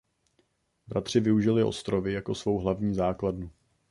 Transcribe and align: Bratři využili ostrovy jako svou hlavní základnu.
Bratři 0.87 1.19
využili 1.19 1.63
ostrovy 1.63 2.13
jako 2.13 2.35
svou 2.35 2.57
hlavní 2.59 2.93
základnu. 2.95 3.51